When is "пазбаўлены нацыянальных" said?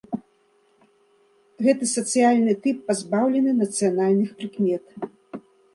2.89-4.29